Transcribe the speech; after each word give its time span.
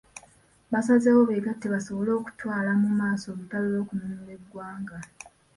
Basazewo 0.71 1.21
beegatte 1.29 1.67
basobole 1.73 2.11
okutwala 2.19 2.71
mu 2.81 2.89
maaso 2.99 3.25
olutalo 3.33 3.65
lw'okununula 3.73 4.31
eggwanga. 4.37 4.97